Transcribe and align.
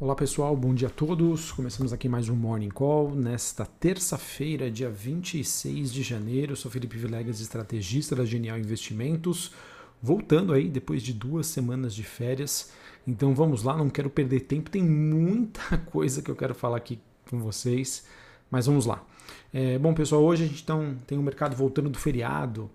Olá 0.00 0.14
pessoal, 0.14 0.54
bom 0.54 0.72
dia 0.72 0.86
a 0.86 0.90
todos. 0.92 1.50
Começamos 1.50 1.92
aqui 1.92 2.08
mais 2.08 2.28
um 2.28 2.36
Morning 2.36 2.68
Call 2.68 3.16
nesta 3.16 3.66
terça-feira, 3.66 4.70
dia 4.70 4.88
26 4.88 5.92
de 5.92 6.04
janeiro. 6.04 6.52
Eu 6.52 6.56
sou 6.56 6.70
Felipe 6.70 6.96
Vilegas, 6.96 7.40
estrategista 7.40 8.14
da 8.14 8.24
Genial 8.24 8.56
Investimentos, 8.56 9.50
voltando 10.00 10.52
aí 10.52 10.68
depois 10.68 11.02
de 11.02 11.12
duas 11.12 11.48
semanas 11.48 11.92
de 11.96 12.04
férias. 12.04 12.70
Então 13.08 13.34
vamos 13.34 13.64
lá, 13.64 13.76
não 13.76 13.90
quero 13.90 14.08
perder 14.08 14.42
tempo, 14.42 14.70
tem 14.70 14.84
muita 14.84 15.76
coisa 15.90 16.22
que 16.22 16.30
eu 16.30 16.36
quero 16.36 16.54
falar 16.54 16.76
aqui 16.76 17.00
com 17.28 17.40
vocês, 17.40 18.06
mas 18.48 18.66
vamos 18.66 18.86
lá. 18.86 19.04
É, 19.52 19.80
bom 19.80 19.92
pessoal, 19.92 20.22
hoje 20.22 20.44
a 20.44 20.46
gente 20.46 20.62
então, 20.62 20.94
tem 21.08 21.18
o 21.18 21.22
mercado 21.22 21.56
voltando 21.56 21.90
do 21.90 21.98
feriado. 21.98 22.70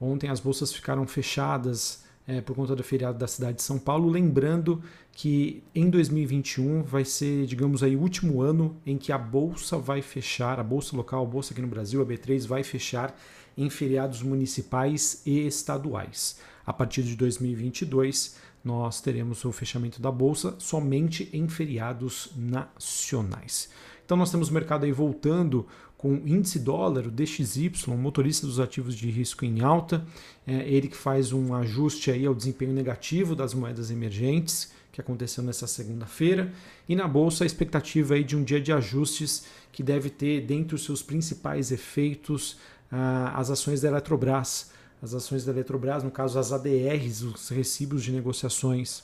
Ontem 0.00 0.30
as 0.30 0.38
bolsas 0.38 0.72
ficaram 0.72 1.04
fechadas 1.08 2.04
é, 2.28 2.42
por 2.42 2.54
conta 2.54 2.76
do 2.76 2.84
feriado 2.84 3.18
da 3.18 3.26
cidade 3.26 3.56
de 3.56 3.62
São 3.62 3.78
Paulo. 3.78 4.10
Lembrando 4.10 4.82
que 5.12 5.62
em 5.74 5.88
2021 5.88 6.82
vai 6.82 7.02
ser, 7.02 7.46
digamos 7.46 7.82
aí, 7.82 7.96
o 7.96 8.00
último 8.00 8.42
ano 8.42 8.76
em 8.84 8.98
que 8.98 9.10
a 9.10 9.16
bolsa 9.16 9.78
vai 9.78 10.02
fechar, 10.02 10.60
a 10.60 10.62
bolsa 10.62 10.94
local, 10.94 11.24
a 11.24 11.26
bolsa 11.26 11.54
aqui 11.54 11.62
no 11.62 11.68
Brasil, 11.68 12.02
a 12.02 12.06
B3, 12.06 12.46
vai 12.46 12.62
fechar 12.62 13.18
em 13.56 13.70
feriados 13.70 14.22
municipais 14.22 15.22
e 15.24 15.46
estaduais. 15.46 16.38
A 16.66 16.72
partir 16.72 17.02
de 17.02 17.16
2022, 17.16 18.36
nós 18.62 19.00
teremos 19.00 19.42
o 19.46 19.50
fechamento 19.50 20.02
da 20.02 20.12
bolsa 20.12 20.54
somente 20.58 21.30
em 21.32 21.48
feriados 21.48 22.30
nacionais. 22.36 23.70
Então 24.04 24.18
nós 24.18 24.30
temos 24.30 24.50
o 24.50 24.54
mercado 24.54 24.84
aí 24.84 24.92
voltando 24.92 25.66
com 25.98 26.14
o 26.14 26.28
índice 26.28 26.60
dólar, 26.60 27.08
o 27.08 27.10
DXY, 27.10 27.72
motorista 27.88 28.46
dos 28.46 28.60
ativos 28.60 28.94
de 28.94 29.10
risco 29.10 29.44
em 29.44 29.60
alta, 29.60 30.06
é 30.46 30.66
ele 30.66 30.86
que 30.86 30.96
faz 30.96 31.32
um 31.32 31.52
ajuste 31.52 32.10
aí 32.10 32.24
ao 32.24 32.34
desempenho 32.34 32.72
negativo 32.72 33.34
das 33.34 33.52
moedas 33.52 33.90
emergentes, 33.90 34.72
que 34.92 35.00
aconteceu 35.00 35.42
nessa 35.42 35.66
segunda-feira, 35.66 36.52
e 36.88 36.94
na 36.94 37.06
bolsa 37.06 37.42
a 37.42 37.46
expectativa 37.46 38.14
aí 38.14 38.22
de 38.22 38.36
um 38.36 38.44
dia 38.44 38.60
de 38.60 38.72
ajustes 38.72 39.44
que 39.72 39.82
deve 39.82 40.08
ter 40.08 40.40
dentre 40.40 40.76
os 40.76 40.84
seus 40.84 41.02
principais 41.02 41.72
efeitos 41.72 42.56
as 43.34 43.50
ações 43.50 43.80
da 43.80 43.88
Eletrobras. 43.88 44.70
As 45.02 45.14
ações 45.14 45.44
da 45.44 45.52
Eletrobras, 45.52 46.02
no 46.02 46.10
caso 46.10 46.38
as 46.38 46.52
ADRs, 46.52 47.22
os 47.22 47.48
recibos 47.50 48.02
de 48.02 48.12
negociações 48.12 49.02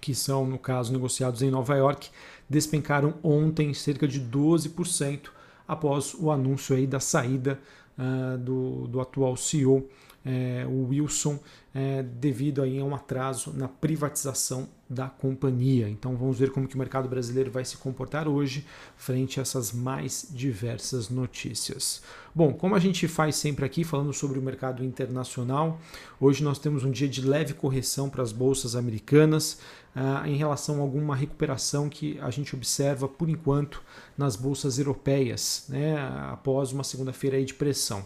que 0.00 0.14
são, 0.14 0.46
no 0.46 0.58
caso, 0.58 0.92
negociados 0.92 1.42
em 1.42 1.50
Nova 1.50 1.76
York, 1.76 2.10
despencaram 2.50 3.14
ontem 3.22 3.72
cerca 3.72 4.08
de 4.08 4.20
12% 4.20 5.30
após 5.72 6.14
o 6.14 6.30
anúncio 6.30 6.76
aí 6.76 6.86
da 6.86 7.00
saída 7.00 7.58
uh, 7.98 8.36
do, 8.38 8.86
do 8.88 9.00
atual 9.00 9.36
CEO, 9.36 9.88
é, 10.24 10.64
o 10.68 10.88
Wilson, 10.88 11.38
é, 11.74 12.02
devido 12.02 12.62
aí 12.62 12.78
a 12.78 12.84
um 12.84 12.94
atraso 12.94 13.52
na 13.54 13.66
privatização 13.66 14.68
da 14.88 15.08
companhia. 15.08 15.88
Então 15.88 16.14
vamos 16.16 16.38
ver 16.38 16.50
como 16.50 16.68
que 16.68 16.74
o 16.74 16.78
mercado 16.78 17.08
brasileiro 17.08 17.50
vai 17.50 17.64
se 17.64 17.78
comportar 17.78 18.28
hoje 18.28 18.66
frente 18.94 19.40
a 19.40 19.42
essas 19.42 19.72
mais 19.72 20.28
diversas 20.30 21.08
notícias. 21.08 22.02
Bom, 22.34 22.52
como 22.52 22.74
a 22.74 22.78
gente 22.78 23.08
faz 23.08 23.36
sempre 23.36 23.64
aqui 23.64 23.84
falando 23.84 24.12
sobre 24.12 24.38
o 24.38 24.42
mercado 24.42 24.84
internacional, 24.84 25.80
hoje 26.20 26.44
nós 26.44 26.58
temos 26.58 26.84
um 26.84 26.90
dia 26.90 27.08
de 27.08 27.26
leve 27.26 27.54
correção 27.54 28.10
para 28.10 28.22
as 28.22 28.32
bolsas 28.32 28.76
americanas 28.76 29.58
uh, 29.96 30.26
em 30.26 30.36
relação 30.36 30.76
a 30.76 30.80
alguma 30.80 31.16
recuperação 31.16 31.88
que 31.88 32.18
a 32.20 32.30
gente 32.30 32.54
observa 32.54 33.08
por 33.08 33.30
enquanto 33.30 33.82
nas 34.16 34.36
bolsas 34.36 34.78
europeias, 34.78 35.64
né, 35.70 35.96
após 36.30 36.70
uma 36.70 36.84
segunda-feira 36.84 37.42
de 37.42 37.54
pressão. 37.54 38.04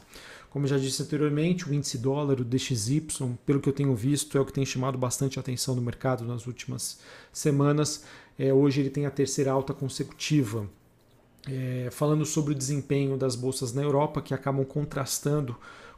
Como 0.56 0.66
já 0.66 0.78
disse 0.78 1.02
anteriormente, 1.02 1.68
o 1.68 1.74
índice 1.74 1.98
dólar, 1.98 2.40
o 2.40 2.44
DXY, 2.44 3.08
pelo 3.44 3.60
que 3.60 3.68
eu 3.68 3.74
tenho 3.74 3.94
visto, 3.94 4.38
é 4.38 4.40
o 4.40 4.44
que 4.46 4.54
tem 4.54 4.64
chamado 4.64 4.96
bastante 4.96 5.38
atenção 5.38 5.74
no 5.74 5.82
mercado 5.82 6.24
nas 6.24 6.46
últimas 6.46 6.98
semanas. 7.30 8.04
É, 8.38 8.54
hoje 8.54 8.80
ele 8.80 8.88
tem 8.88 9.04
a 9.04 9.10
terceira 9.10 9.52
alta 9.52 9.74
consecutiva. 9.74 10.66
É, 11.46 11.90
falando 11.92 12.24
sobre 12.24 12.52
o 12.52 12.54
desempenho 12.54 13.18
das 13.18 13.36
bolsas 13.36 13.74
na 13.74 13.82
Europa, 13.82 14.22
que 14.22 14.32
acabam 14.32 14.64
contrastando 14.64 15.54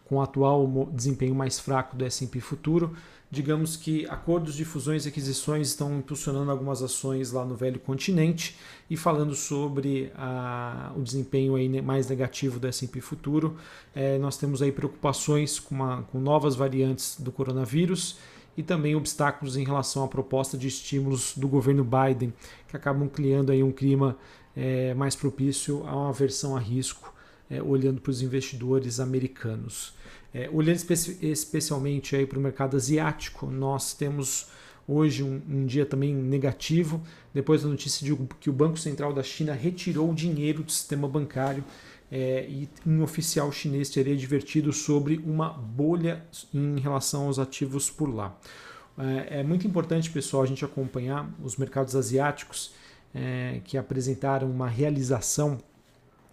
com 0.07 0.17
o 0.17 0.21
atual 0.21 0.89
desempenho 0.93 1.37
mais 1.37 1.61
fraco 1.61 1.95
do 1.95 2.05
S&P 2.05 2.41
Futuro, 2.41 2.97
digamos 3.31 3.77
que 3.77 4.07
acordos 4.07 4.55
de 4.55 4.65
fusões 4.65 5.05
e 5.05 5.09
aquisições 5.09 5.69
estão 5.69 5.99
impulsionando 5.99 6.51
algumas 6.51 6.83
ações 6.83 7.31
lá 7.31 7.45
no 7.45 7.55
velho 7.55 7.79
continente 7.79 8.57
e 8.89 8.97
falando 8.97 9.35
sobre 9.35 10.11
a, 10.17 10.93
o 10.97 11.03
desempenho 11.03 11.55
aí 11.55 11.83
mais 11.83 12.09
negativo 12.09 12.59
do 12.59 12.67
S&P 12.67 13.01
Futuro, 13.01 13.57
é, 13.95 14.19
nós 14.19 14.39
temos 14.39 14.63
aí 14.63 14.73
preocupações 14.73 15.61
com, 15.61 15.75
uma, 15.75 16.03
com 16.05 16.19
novas 16.19 16.55
variantes 16.55 17.21
do 17.21 17.31
coronavírus 17.31 18.19
e 18.57 18.63
também 18.63 18.97
obstáculos 18.97 19.57
em 19.57 19.65
relação 19.65 20.03
à 20.03 20.09
proposta 20.09 20.57
de 20.57 20.67
estímulos 20.67 21.35
do 21.37 21.47
governo 21.47 21.85
Biden, 21.85 22.33
que 22.67 22.77
acabam 22.77 23.09
criando 23.09 23.53
aí 23.53 23.63
um 23.63 23.71
clima 23.71 24.17
é, 24.57 24.95
mais 24.95 25.15
propício 25.15 25.87
a 25.87 25.95
uma 25.95 26.09
aversão 26.09 26.57
a 26.57 26.59
risco, 26.59 27.15
é, 27.51 27.63
olhando 27.63 28.01
para 28.01 28.11
os 28.11 28.23
investidores 28.23 29.01
americanos. 29.01 29.95
É, 30.33 30.49
olhando 30.53 30.77
espe 30.77 31.19
especialmente 31.27 32.27
para 32.27 32.39
o 32.39 32.43
mercado 32.43 32.77
asiático, 32.77 33.47
nós 33.47 33.95
temos 33.95 34.49
hoje 34.87 35.23
um, 35.23 35.41
um, 35.49 35.67
dia 35.67 35.85
também 35.85 36.15
negativo, 36.15 37.03
depois 37.33 37.63
da 37.63 37.69
notícia 37.69 38.07
de 38.07 38.17
que 38.41 38.49
o 38.49 38.53
Banco 38.53 38.79
Central 38.79 39.13
da 39.13 39.23
China 39.23 39.53
retirou 39.53 40.11
o 40.11 40.15
dinheiro 40.15 40.63
do 40.63 40.73
sistema 40.73 41.07
bancário 41.07 41.65
é, 42.11 42.47
e 42.49 42.69
um 42.87 43.03
oficial 43.03 43.53
chinês 43.53 43.91
teria 43.91 44.15
advertido 44.15 44.73
sobre 44.73 45.19
uma 45.19 45.51
bolha 45.51 46.25
em 46.55 46.79
relação 46.81 47.27
aos 47.27 47.39
ativos 47.39 47.91
por 47.91 48.09
lá. 48.09 48.39
É, 48.99 49.41
é 49.41 49.43
muito 49.43 49.67
importante, 49.67 50.11
pessoal, 50.11 50.43
a 50.43 50.47
gente 50.47 50.65
acompanhar 50.65 51.31
os 51.43 51.57
mercados 51.57 51.95
asiáticos 51.95 52.73
é, 53.15 53.61
que 53.65 53.77
apresentaram 53.77 54.51
uma 54.51 54.69
realização 54.69 55.59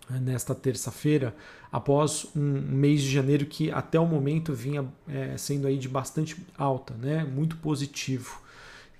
nesta 0.09 0.53
terça-feira, 0.53 1.35
após 1.71 2.27
um 2.35 2.61
mês 2.61 3.01
de 3.01 3.09
janeiro 3.09 3.45
que 3.45 3.71
até 3.71 3.99
o 3.99 4.05
momento 4.05 4.53
vinha 4.53 4.85
é, 5.07 5.37
sendo 5.37 5.67
aí 5.67 5.77
de 5.77 5.89
bastante 5.89 6.37
alta, 6.57 6.93
né? 6.95 7.23
muito 7.23 7.57
positivo. 7.57 8.41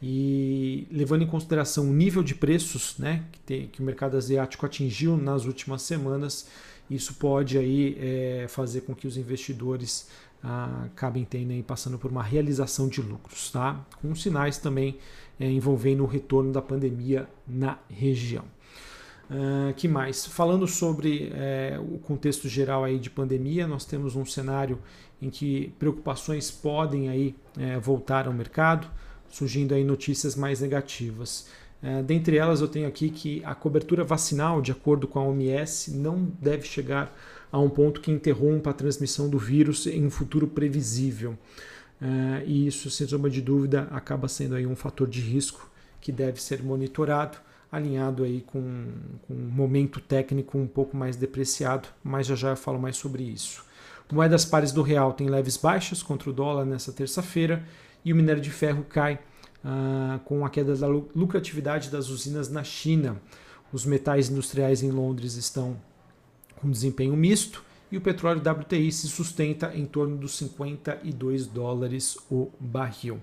E 0.01 0.88
levando 0.91 1.23
em 1.23 1.27
consideração 1.27 1.89
o 1.89 1.94
nível 1.94 2.21
de 2.21 2.35
preços 2.35 2.95
né, 2.97 3.23
que, 3.31 3.39
tem, 3.39 3.67
que 3.67 3.81
o 3.81 3.83
mercado 3.83 4.17
asiático 4.17 4.65
atingiu 4.65 5.15
nas 5.15 5.45
últimas 5.45 5.81
semanas, 5.83 6.47
isso 6.89 7.15
pode 7.15 7.57
aí 7.57 7.97
é, 7.99 8.45
fazer 8.47 8.81
com 8.81 8.94
que 8.94 9.07
os 9.07 9.17
investidores 9.17 10.09
ah, 10.44 10.83
acabem 10.85 11.23
tendo 11.25 11.51
aí, 11.51 11.63
passando 11.63 11.97
por 11.97 12.11
uma 12.11 12.21
realização 12.21 12.88
de 12.88 13.01
lucros, 13.01 13.49
tá? 13.49 13.83
com 14.01 14.13
sinais 14.13 14.57
também 14.57 14.97
é, 15.39 15.49
envolvendo 15.49 16.03
o 16.03 16.05
retorno 16.05 16.51
da 16.51 16.61
pandemia 16.61 17.27
na 17.47 17.79
região. 17.89 18.45
Uh, 19.30 19.74
que 19.74 19.88
mais? 19.88 20.25
Falando 20.25 20.68
sobre 20.68 21.31
é, 21.34 21.80
o 21.80 21.97
contexto 21.97 22.47
geral 22.47 22.84
aí 22.84 23.00
de 23.00 23.09
pandemia, 23.09 23.68
nós 23.68 23.84
temos 23.84 24.16
um 24.16 24.24
cenário 24.24 24.78
em 25.19 25.31
que 25.31 25.74
preocupações 25.80 26.52
podem 26.52 27.09
aí 27.09 27.36
é, 27.58 27.80
voltar 27.80 28.28
ao 28.28 28.34
mercado, 28.34 28.88
surgindo 29.28 29.74
aí 29.74 29.84
notícias 29.84 30.36
mais 30.36 30.62
negativas. 30.62 31.47
É, 31.81 32.03
dentre 32.03 32.38
elas, 32.38 32.62
eu 32.62 32.68
tenho 32.68 32.88
aqui 32.88 33.09
que 33.09 33.44
a 33.44 33.56
cobertura 33.56 34.03
vacinal, 34.03 34.62
de 34.62 34.72
acordo 34.72 35.08
com 35.08 35.18
a 35.18 35.24
OMS, 35.24 35.92
não 35.92 36.31
deve 36.40 36.68
chegar 36.68 37.16
a 37.52 37.59
um 37.59 37.69
ponto 37.69 38.02
que 38.02 38.12
interrompa 38.12 38.69
a 38.69 38.74
transmissão 38.74 39.28
do 39.28 39.40
vírus 39.40 39.88
em 39.88 40.06
um 40.06 40.12
futuro 40.12 40.47
previsível. 40.47 41.38
e 42.46 42.68
isso, 42.68 42.90
sem 42.90 43.07
sombra 43.07 43.30
de 43.31 43.42
dúvida, 43.42 43.88
acaba 43.92 44.28
sendo 44.28 44.56
aí 44.56 44.68
um 44.68 44.75
fator 44.75 45.07
de 45.07 45.22
risco 45.22 45.69
que 46.02 46.12
deve 46.12 46.42
ser 46.42 46.62
monitorado 46.62 47.38
alinhado 47.71 48.23
aí 48.23 48.41
com, 48.41 48.87
com 49.27 49.33
um 49.33 49.49
momento 49.49 49.99
técnico 49.99 50.57
um 50.57 50.67
pouco 50.67 50.95
mais 50.95 51.15
depreciado, 51.15 51.87
mas 52.03 52.27
já 52.27 52.35
já 52.35 52.49
eu 52.49 52.57
falo 52.57 52.79
mais 52.79 52.97
sobre 52.97 53.23
isso. 53.23 53.63
Moedas 54.11 54.45
pares 54.45 54.71
do 54.71 54.81
real 54.81 55.13
tem 55.13 55.27
leves 55.27 55.57
baixas 55.57 56.03
contra 56.03 56.29
o 56.29 56.33
dólar 56.33 56.65
nessa 56.65 56.91
terça-feira 56.91 57.65
e 58.03 58.13
o 58.13 58.15
minério 58.15 58.41
de 58.41 58.51
ferro 58.51 58.85
cai 58.87 59.19
ah, 59.63 60.19
com 60.25 60.45
a 60.45 60.49
queda 60.49 60.75
da 60.75 60.87
lucratividade 60.87 61.89
das 61.89 62.09
usinas 62.09 62.50
na 62.50 62.63
China. 62.63 63.19
Os 63.73 63.83
metais 63.83 64.29
industriais 64.29 64.83
em 64.83 64.91
Londres 64.91 65.35
estão 65.35 65.75
com 66.56 66.69
desempenho 66.69 67.15
misto 67.15 67.63
e 67.91 67.97
o 67.97 68.01
petróleo 68.01 68.41
WTI 68.41 68.91
se 68.91 69.07
sustenta 69.07 69.71
em 69.75 69.85
torno 69.85 70.18
dos 70.18 70.38
52 70.38 71.47
dólares 71.47 72.18
o 72.29 72.50
barril. 72.59 73.19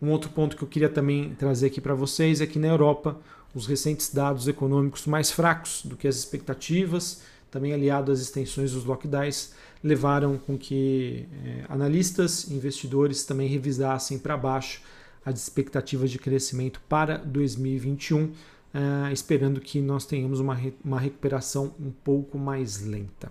Um 0.00 0.10
outro 0.10 0.30
ponto 0.30 0.56
que 0.56 0.62
eu 0.62 0.68
queria 0.68 0.88
também 0.88 1.34
trazer 1.34 1.66
aqui 1.66 1.80
para 1.80 1.94
vocês 1.94 2.40
é 2.40 2.46
que 2.46 2.58
na 2.58 2.68
Europa 2.68 3.16
os 3.54 3.66
recentes 3.66 4.12
dados 4.12 4.46
econômicos 4.48 5.06
mais 5.06 5.30
fracos 5.30 5.82
do 5.84 5.96
que 5.96 6.06
as 6.06 6.16
expectativas, 6.16 7.22
também 7.50 7.72
aliado 7.72 8.12
às 8.12 8.20
extensões 8.20 8.72
dos 8.72 8.84
lockdowns, 8.84 9.52
levaram 9.82 10.36
com 10.38 10.58
que 10.58 11.26
eh, 11.44 11.64
analistas 11.68 12.44
e 12.44 12.54
investidores 12.54 13.24
também 13.24 13.48
revisassem 13.48 14.18
para 14.18 14.36
baixo 14.36 14.82
as 15.24 15.40
expectativas 15.40 16.10
de 16.10 16.18
crescimento 16.18 16.80
para 16.88 17.16
2021, 17.18 18.32
eh, 18.74 19.12
esperando 19.12 19.60
que 19.60 19.80
nós 19.80 20.04
tenhamos 20.04 20.40
uma, 20.40 20.60
uma 20.84 20.98
recuperação 20.98 21.74
um 21.80 21.90
pouco 21.90 22.38
mais 22.38 22.82
lenta. 22.82 23.30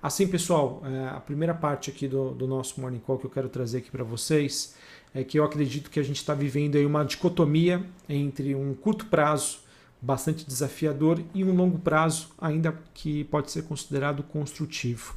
Assim, 0.00 0.28
pessoal, 0.28 0.82
eh, 0.84 1.08
a 1.08 1.20
primeira 1.20 1.52
parte 1.52 1.90
aqui 1.90 2.06
do, 2.06 2.30
do 2.30 2.46
nosso 2.46 2.80
Morning 2.80 3.00
Call 3.00 3.18
que 3.18 3.26
eu 3.26 3.30
quero 3.30 3.48
trazer 3.48 3.78
aqui 3.78 3.90
para 3.90 4.04
vocês 4.04 4.76
é 5.14 5.24
que 5.24 5.38
eu 5.38 5.44
acredito 5.44 5.90
que 5.90 6.00
a 6.00 6.02
gente 6.02 6.16
está 6.16 6.34
vivendo 6.34 6.76
aí 6.76 6.84
uma 6.84 7.04
dicotomia 7.04 7.84
entre 8.08 8.54
um 8.54 8.74
curto 8.74 9.06
prazo 9.06 9.60
bastante 10.00 10.46
desafiador 10.46 11.20
e 11.34 11.44
um 11.44 11.54
longo 11.54 11.78
prazo 11.78 12.28
ainda 12.38 12.74
que 12.94 13.24
pode 13.24 13.50
ser 13.50 13.62
considerado 13.64 14.22
construtivo. 14.22 15.14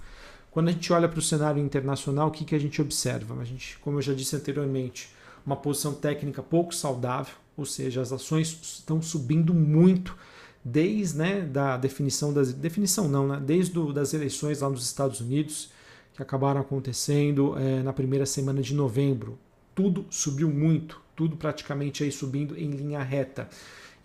Quando 0.49 0.69
a 0.69 0.71
gente 0.71 0.91
olha 0.91 1.07
para 1.07 1.19
o 1.19 1.21
cenário 1.21 1.63
internacional, 1.63 2.27
o 2.27 2.31
que, 2.31 2.43
que 2.43 2.55
a 2.55 2.59
gente 2.59 2.81
observa? 2.81 3.39
A 3.39 3.45
gente, 3.45 3.77
como 3.79 3.99
eu 3.99 4.01
já 4.01 4.13
disse 4.13 4.35
anteriormente, 4.35 5.09
uma 5.45 5.55
posição 5.55 5.93
técnica 5.93 6.43
pouco 6.43 6.75
saudável, 6.75 7.35
ou 7.55 7.65
seja, 7.65 8.01
as 8.01 8.11
ações 8.11 8.59
estão 8.61 9.01
subindo 9.01 9.53
muito 9.53 10.15
desde 10.63 11.17
né, 11.17 11.41
da 11.41 11.77
definição 11.77 12.31
das 12.31 12.53
definição 12.53 13.07
não, 13.07 13.27
né, 13.27 13.41
desde 13.43 13.73
do, 13.73 13.91
das 13.91 14.13
eleições 14.13 14.61
lá 14.61 14.69
nos 14.69 14.85
Estados 14.85 15.19
Unidos 15.19 15.71
que 16.13 16.21
acabaram 16.21 16.61
acontecendo 16.61 17.57
é, 17.57 17.81
na 17.81 17.93
primeira 17.93 18.25
semana 18.25 18.61
de 18.61 18.73
novembro. 18.73 19.39
Tudo 19.73 20.05
subiu 20.09 20.49
muito, 20.49 21.01
tudo 21.15 21.35
praticamente 21.35 22.03
aí 22.03 22.11
subindo 22.11 22.57
em 22.57 22.71
linha 22.71 23.01
reta. 23.01 23.49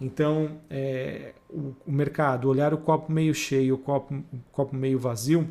Então, 0.00 0.60
é, 0.68 1.32
o, 1.48 1.74
o, 1.86 1.92
mercado, 1.92 2.48
olhar 2.48 2.74
o 2.74 2.78
copo 2.78 3.10
meio 3.10 3.34
cheio, 3.34 3.74
o 3.74 3.78
copo, 3.78 4.14
o 4.14 4.38
copo 4.52 4.76
meio 4.76 4.98
vazio, 4.98 5.48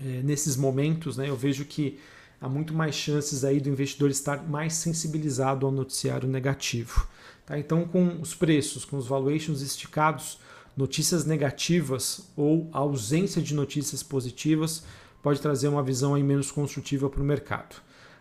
é, 0.00 0.22
nesses 0.22 0.56
momentos, 0.56 1.16
né, 1.16 1.28
eu 1.28 1.36
vejo 1.36 1.64
que 1.64 1.98
há 2.40 2.48
muito 2.48 2.74
mais 2.74 2.94
chances 2.94 3.44
aí 3.44 3.60
do 3.60 3.68
investidor 3.68 4.10
estar 4.10 4.48
mais 4.48 4.74
sensibilizado 4.74 5.66
ao 5.66 5.72
noticiário 5.72 6.28
negativo. 6.28 7.06
Tá? 7.46 7.58
Então, 7.58 7.84
com 7.84 8.20
os 8.20 8.34
preços, 8.34 8.84
com 8.84 8.96
os 8.96 9.06
valuations 9.06 9.60
esticados, 9.60 10.38
notícias 10.76 11.24
negativas 11.24 12.28
ou 12.36 12.68
ausência 12.72 13.42
de 13.42 13.54
notícias 13.54 14.02
positivas 14.02 14.84
pode 15.22 15.40
trazer 15.40 15.68
uma 15.68 15.82
visão 15.82 16.14
aí 16.14 16.22
menos 16.22 16.50
construtiva 16.50 17.10
para 17.10 17.20
o 17.20 17.24
mercado. 17.24 17.76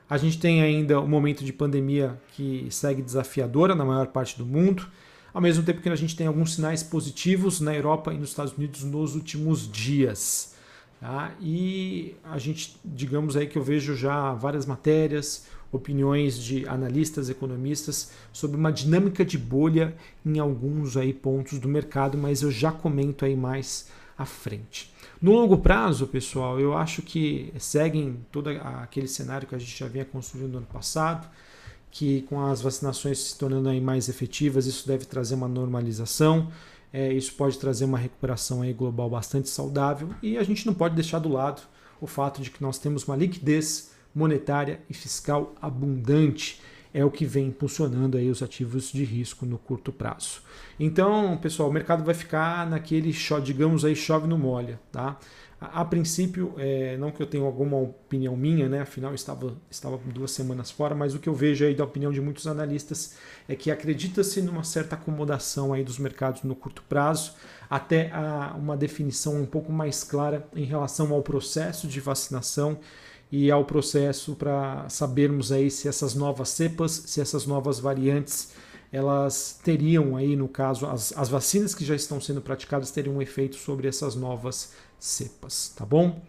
A 0.09 0.17
gente 0.17 0.39
tem 0.39 0.61
ainda 0.63 1.00
o 1.00 1.03
um 1.03 1.07
momento 1.07 1.44
de 1.45 1.53
pandemia 1.53 2.19
que 2.33 2.67
segue 2.71 3.01
desafiadora 3.01 3.75
na 3.75 3.85
maior 3.85 4.07
parte 4.07 4.35
do 4.38 4.45
mundo, 4.45 4.88
ao 5.31 5.39
mesmo 5.39 5.63
tempo 5.63 5.81
que 5.81 5.89
a 5.89 5.95
gente 5.95 6.15
tem 6.15 6.25
alguns 6.25 6.56
sinais 6.56 6.81
positivos 6.81 7.61
na 7.61 7.75
Europa 7.75 8.11
e 8.11 8.17
nos 8.17 8.29
Estados 8.29 8.57
Unidos 8.57 8.83
nos 8.83 9.13
últimos 9.13 9.71
dias. 9.71 10.56
Tá? 11.00 11.31
E 11.39 12.15
a 12.23 12.39
gente, 12.39 12.75
digamos 12.83 13.38
aí 13.38 13.45
que 13.45 13.57
eu 13.57 13.63
vejo 13.63 13.95
já 13.95 14.33
várias 14.33 14.65
matérias, 14.65 15.45
opiniões 15.71 16.39
de 16.39 16.67
analistas, 16.67 17.29
economistas 17.29 18.11
sobre 18.33 18.57
uma 18.57 18.71
dinâmica 18.71 19.23
de 19.23 19.38
bolha 19.38 19.95
em 20.25 20.39
alguns 20.39 20.97
aí 20.97 21.13
pontos 21.13 21.59
do 21.59 21.69
mercado, 21.69 22.17
mas 22.17 22.41
eu 22.41 22.50
já 22.50 22.71
comento 22.71 23.23
aí 23.23 23.35
mais 23.35 23.88
à 24.19 24.25
frente. 24.25 24.94
No 25.21 25.31
longo 25.31 25.57
prazo, 25.57 26.06
pessoal, 26.06 26.60
eu 26.60 26.77
acho 26.77 27.01
que 27.01 27.54
seguem 27.57 28.19
todo 28.30 28.50
aquele 28.50 29.07
cenário 29.07 29.48
que 29.48 29.56
a 29.56 29.57
gente 29.57 29.77
já 29.77 29.88
vinha 29.88 30.04
construindo 30.04 30.51
no 30.51 30.57
ano 30.57 30.68
passado, 30.68 31.25
que 31.89 32.24
com 32.24 32.45
as 32.45 32.62
vacinações 32.62 33.18
se 33.19 33.38
tornando 33.38 33.69
aí 33.69 33.80
mais 33.80 34.10
efetivas, 34.10 34.66
isso 34.66 34.86
deve 34.86 35.06
trazer 35.06 35.36
uma 35.36 35.48
normalização, 35.48 36.51
é, 36.92 37.13
isso 37.13 37.33
pode 37.33 37.57
trazer 37.57 37.86
uma 37.86 37.98
recuperação 37.98 38.62
aí 38.62 38.74
global 38.74 39.10
bastante 39.10 39.48
saudável 39.48 40.10
e 40.21 40.38
a 40.38 40.44
gente 40.44 40.66
não 40.66 40.74
pode 40.74 40.95
deixar 40.95 41.19
do 41.19 41.30
lado 41.30 41.62
o 42.01 42.07
fato 42.07 42.42
de 42.42 42.50
que 42.50 42.62
nós 42.62 42.77
temos 42.77 43.04
uma 43.07 43.16
liquidez 43.16 43.92
monetária 44.13 44.81
e 44.89 44.94
fiscal 44.94 45.54
abundante 45.62 46.60
é 46.94 47.06
o 47.06 47.12
que 47.12 47.25
vem 47.25 47.47
impulsionando 47.47 48.18
aí 48.18 48.30
os 48.30 48.41
ativos 48.41 48.91
de 48.91 49.03
risco 49.03 49.45
no 49.45 49.57
curto 49.57 49.91
prazo. 49.91 50.41
Então, 50.80 51.38
pessoal, 51.38 51.69
o 51.69 51.74
mercado 51.74 52.03
vai 52.03 52.15
ficar 52.15 52.69
naquele, 52.69 53.13
digamos 53.44 53.86
aí, 53.86 53.95
chove 53.95 54.27
no 54.27 54.38
molha, 54.38 54.80
tá? 54.91 55.18
A, 55.62 55.83
princípio, 55.83 56.53
é, 56.57 56.95
não 56.95 57.12
que 57.12 57.21
eu 57.21 57.27
tenha 57.27 57.44
alguma 57.44 57.75
opinião 57.75 58.33
minha, 58.36 58.69
né? 58.69 58.80
Afinal, 58.80 59.13
estava, 59.13 59.57
estava 59.69 60.00
duas 60.06 60.31
semanas 60.31 60.71
fora, 60.71 60.95
mas 60.95 61.13
o 61.13 61.19
que 61.19 61.27
eu 61.27 61.33
vejo 61.33 61.65
aí 61.65 61.75
da 61.75 61.83
opinião 61.83 62.13
de 62.13 62.21
muitos 62.21 62.47
analistas 62.47 63.15
é 63.45 63.56
que 63.57 63.69
acredita-se 63.69 64.42
numa 64.42 64.63
certa 64.63 64.95
acomodação 64.95 65.74
aí 65.74 65.83
dos 65.83 66.00
mercados 66.00 66.44
no 66.44 66.56
curto 66.56 66.81
prazo, 66.88 67.33
até 67.69 68.09
a, 68.12 68.56
uma 68.57 68.77
definição 68.77 69.35
um 69.35 69.45
pouco 69.45 69.69
mais 69.69 70.01
clara 70.01 70.47
em 70.56 70.63
relação 70.63 71.13
ao 71.13 71.21
processo 71.21 71.89
de 71.89 72.00
vacinação 72.00 72.80
e 73.31 73.51
ao 73.51 73.63
processo 73.63 74.35
para 74.35 74.87
sabermos 74.89 75.51
aí 75.51 75.69
se 75.69 75.87
essas 75.87 76.15
novas 76.15 76.49
cepas, 76.49 76.91
se 77.05 77.21
essas 77.21 77.45
novas 77.45 77.79
variantes, 77.79 78.53
elas 78.91 79.59
teriam 79.63 80.15
aí, 80.15 80.35
no 80.35 80.47
caso, 80.47 80.87
as, 80.87 81.15
as 81.15 81.29
vacinas 81.29 81.75
que 81.75 81.85
já 81.85 81.95
estão 81.95 82.19
sendo 82.19 82.41
praticadas 82.41 82.89
teriam 82.89 83.17
um 83.17 83.21
efeito 83.21 83.55
sobre 83.55 83.87
essas 83.87 84.15
novas 84.15 84.73
cepas, 84.97 85.73
tá 85.75 85.85
bom? 85.85 86.19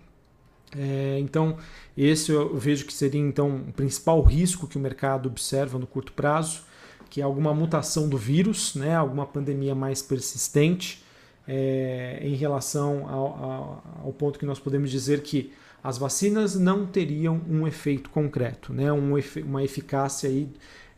É, 0.77 1.19
então, 1.19 1.57
esse 1.97 2.31
eu 2.31 2.57
vejo 2.57 2.85
que 2.85 2.93
seria 2.93 3.21
então 3.21 3.57
o 3.69 3.73
principal 3.73 4.23
risco 4.23 4.69
que 4.69 4.77
o 4.77 4.81
mercado 4.81 5.29
observa 5.29 5.79
no 5.79 5.87
curto 5.87 6.13
prazo, 6.13 6.63
que 7.09 7.21
é 7.21 7.25
alguma 7.25 7.53
mutação 7.53 8.09
do 8.09 8.17
vírus, 8.17 8.75
né, 8.75 8.95
alguma 8.95 9.27
pandemia 9.27 9.75
mais 9.75 10.01
persistente, 10.03 11.03
é, 11.49 12.21
em 12.23 12.35
relação 12.35 13.09
ao, 13.09 13.27
ao, 13.27 13.85
ao 14.05 14.13
ponto 14.13 14.39
que 14.39 14.47
nós 14.47 14.61
podemos 14.61 14.91
dizer 14.91 15.23
que 15.23 15.53
as 15.83 15.99
vacinas 15.99 16.55
não 16.55 16.87
teriam 16.87 17.41
um 17.49 17.67
efeito 17.67 18.11
concreto, 18.11 18.73
né? 18.73 18.93
Um, 18.93 19.13
uma 19.45 19.65
eficácia 19.65 20.29
aí, 20.29 20.49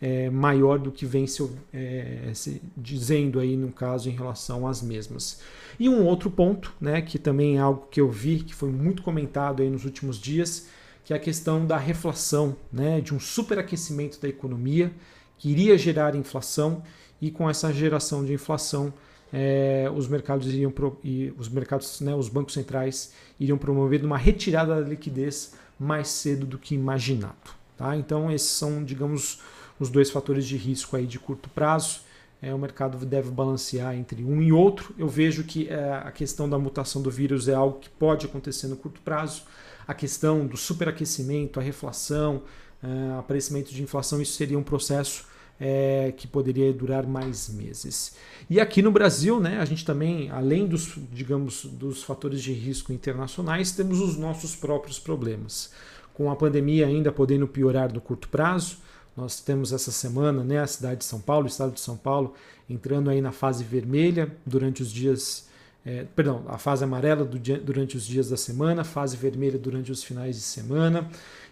é, 0.00 0.28
maior 0.28 0.80
do 0.80 0.90
que 0.90 1.06
vem 1.06 1.28
se, 1.28 1.48
é, 1.72 2.32
se, 2.34 2.60
dizendo 2.76 3.38
aí 3.38 3.56
no 3.56 3.70
caso 3.70 4.08
em 4.08 4.12
relação 4.12 4.66
às 4.66 4.82
mesmas. 4.82 5.40
E 5.78 5.88
um 5.88 6.04
outro 6.04 6.28
ponto, 6.28 6.74
né, 6.80 7.00
que 7.00 7.18
também 7.18 7.56
é 7.56 7.60
algo 7.60 7.86
que 7.88 8.00
eu 8.00 8.10
vi 8.10 8.40
que 8.40 8.52
foi 8.52 8.70
muito 8.70 9.02
comentado 9.02 9.62
aí 9.62 9.70
nos 9.70 9.84
últimos 9.84 10.18
dias, 10.18 10.66
que 11.04 11.12
é 11.12 11.16
a 11.16 11.20
questão 11.20 11.64
da 11.64 11.76
reflação, 11.76 12.56
né, 12.72 13.00
de 13.00 13.14
um 13.14 13.20
superaquecimento 13.20 14.20
da 14.20 14.28
economia 14.28 14.92
que 15.38 15.50
iria 15.50 15.78
gerar 15.78 16.16
inflação 16.16 16.82
e 17.20 17.30
com 17.30 17.48
essa 17.48 17.72
geração 17.72 18.24
de 18.24 18.32
inflação 18.32 18.92
é, 19.32 19.90
os 19.94 20.06
mercados 20.06 20.46
iriam 20.48 20.70
pro, 20.70 20.98
e 21.02 21.32
os 21.38 21.48
mercados, 21.48 22.00
né, 22.00 22.14
os 22.14 22.28
bancos 22.28 22.52
centrais 22.52 23.12
iriam 23.40 23.56
promover 23.56 24.04
uma 24.04 24.18
retirada 24.18 24.74
da 24.80 24.88
liquidez 24.88 25.54
mais 25.78 26.08
cedo 26.08 26.44
do 26.44 26.58
que 26.58 26.74
imaginado. 26.74 27.50
Tá? 27.76 27.96
Então 27.96 28.30
esses 28.30 28.50
são, 28.50 28.84
digamos, 28.84 29.40
os 29.80 29.88
dois 29.88 30.10
fatores 30.10 30.46
de 30.46 30.56
risco 30.56 30.96
aí 30.96 31.06
de 31.06 31.18
curto 31.18 31.48
prazo. 31.48 32.00
É, 32.42 32.52
o 32.52 32.58
mercado 32.58 32.98
deve 33.06 33.30
balancear 33.30 33.94
entre 33.94 34.22
um 34.22 34.42
e 34.42 34.52
outro. 34.52 34.94
Eu 34.98 35.08
vejo 35.08 35.44
que 35.44 35.68
é, 35.68 35.94
a 36.04 36.10
questão 36.10 36.48
da 36.48 36.58
mutação 36.58 37.00
do 37.00 37.10
vírus 37.10 37.48
é 37.48 37.54
algo 37.54 37.78
que 37.78 37.88
pode 37.88 38.26
acontecer 38.26 38.66
no 38.66 38.76
curto 38.76 39.00
prazo. 39.00 39.44
A 39.86 39.94
questão 39.94 40.46
do 40.46 40.56
superaquecimento, 40.56 41.58
a 41.58 41.62
reflação, 41.62 42.42
é, 42.82 43.18
aparecimento 43.18 43.72
de 43.72 43.82
inflação, 43.82 44.20
isso 44.20 44.32
seria 44.32 44.58
um 44.58 44.62
processo 44.62 45.24
é, 45.64 46.12
que 46.16 46.26
poderia 46.26 46.72
durar 46.72 47.06
mais 47.06 47.48
meses. 47.48 48.16
E 48.50 48.58
aqui 48.58 48.82
no 48.82 48.90
Brasil, 48.90 49.38
né, 49.38 49.60
a 49.60 49.64
gente 49.64 49.84
também, 49.84 50.28
além 50.28 50.66
dos, 50.66 50.98
digamos, 51.12 51.64
dos 51.66 52.02
fatores 52.02 52.42
de 52.42 52.52
risco 52.52 52.92
internacionais, 52.92 53.70
temos 53.70 54.00
os 54.00 54.16
nossos 54.16 54.56
próprios 54.56 54.98
problemas. 54.98 55.72
Com 56.12 56.32
a 56.32 56.34
pandemia 56.34 56.88
ainda 56.88 57.12
podendo 57.12 57.46
piorar 57.46 57.92
no 57.92 58.00
curto 58.00 58.28
prazo, 58.28 58.78
nós 59.16 59.38
temos 59.40 59.72
essa 59.72 59.92
semana 59.92 60.42
né, 60.42 60.58
a 60.58 60.66
cidade 60.66 60.96
de 60.96 61.04
São 61.04 61.20
Paulo, 61.20 61.44
o 61.44 61.48
estado 61.48 61.72
de 61.72 61.80
São 61.80 61.96
Paulo, 61.96 62.34
entrando 62.68 63.08
aí 63.08 63.20
na 63.20 63.30
fase 63.30 63.62
vermelha 63.62 64.36
durante 64.44 64.82
os 64.82 64.90
dias, 64.90 65.48
é, 65.84 66.04
perdão, 66.14 66.44
a 66.48 66.58
fase 66.58 66.84
amarela 66.84 67.24
do, 67.24 67.38
durante 67.38 67.96
os 67.96 68.06
dias 68.06 68.28
da 68.28 68.36
semana, 68.36 68.84
fase 68.84 69.16
vermelha 69.16 69.58
durante 69.58 69.90
os 69.90 70.02
finais 70.02 70.36
de 70.36 70.42
semana. 70.42 71.08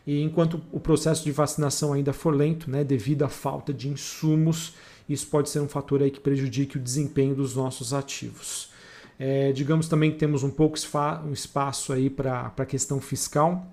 E 0.06 0.22
enquanto 0.22 0.62
o 0.72 0.78
processo 0.78 1.24
de 1.24 1.32
vacinação 1.32 1.92
ainda 1.92 2.12
for 2.12 2.34
lento, 2.34 2.70
né, 2.70 2.84
devido 2.84 3.24
à 3.24 3.28
falta 3.28 3.72
de 3.72 3.88
insumos, 3.88 4.74
isso 5.08 5.26
pode 5.26 5.50
ser 5.50 5.60
um 5.60 5.68
fator 5.68 6.02
aí 6.02 6.10
que 6.10 6.20
prejudique 6.20 6.76
o 6.76 6.80
desempenho 6.80 7.34
dos 7.34 7.56
nossos 7.56 7.92
ativos. 7.92 8.70
É, 9.18 9.52
digamos 9.52 9.86
também 9.88 10.10
que 10.10 10.16
temos 10.16 10.42
um 10.42 10.50
pouco 10.50 10.78
um 11.26 11.32
espaço 11.32 11.92
aí 11.92 12.08
para 12.08 12.52
a 12.56 12.64
questão 12.64 13.00
fiscal. 13.00 13.70